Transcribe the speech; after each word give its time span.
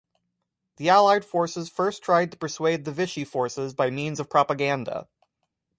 The 0.77 0.89
Allied 0.89 1.23
forces 1.23 1.69
first 1.69 2.01
tried 2.01 2.31
to 2.31 2.37
persuade 2.39 2.85
the 2.85 2.91
Vichy 2.91 3.23
forces 3.23 3.75
by 3.75 3.91
means 3.91 4.19
of 4.19 4.31
propaganda. 4.31 5.07